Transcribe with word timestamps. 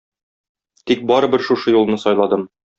Тик 0.87 1.05
барыбер 1.13 1.47
шушы 1.51 1.77
юлны 1.79 2.03
сайладым. 2.07 2.53